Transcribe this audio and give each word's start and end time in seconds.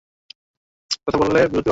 কথা 0.97 1.17
বাড়ালে 1.17 1.39
বিপত্তিই 1.43 1.55
বাড়ে। 1.55 1.69